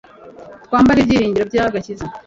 [0.65, 2.05] twambare ibyiringiro by'agakiza